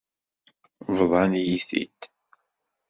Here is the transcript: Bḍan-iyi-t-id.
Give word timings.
Bḍan-iyi-t-id. 0.99 1.99